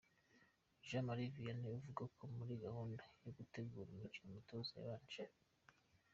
Jean 0.87 1.03
Marie 1.07 1.33
Vianney 1.37 1.73
avuga 1.79 2.03
ko 2.17 2.23
muri 2.37 2.53
gahunda 2.65 3.03
yo 3.23 3.31
gutegura 3.37 3.89
umukino 3.91 4.27
umutoza 4.31 4.71
yabanje. 4.87 5.23